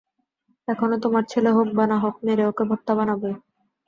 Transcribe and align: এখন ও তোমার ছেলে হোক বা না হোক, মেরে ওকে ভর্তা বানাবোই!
এখন 0.67 0.89
ও 0.91 1.03
তোমার 1.03 1.23
ছেলে 1.25 1.49
হোক 1.51 1.67
বা 1.77 1.85
না 1.87 1.97
হোক, 2.03 2.15
মেরে 2.25 2.43
ওকে 2.47 2.63
ভর্তা 2.69 2.93
বানাবোই! 2.97 3.33